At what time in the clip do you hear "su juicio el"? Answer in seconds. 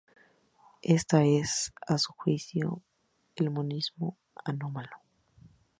1.99-3.51